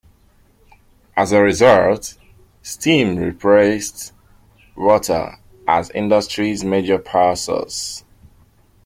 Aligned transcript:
As 1.15 1.31
a 1.31 1.43
result, 1.43 2.17
steam 2.63 3.17
replaced 3.17 4.13
water 4.75 5.35
as 5.67 5.91
industry's 5.91 6.63
major 6.63 6.97
power 6.97 7.35
source. 7.35 8.03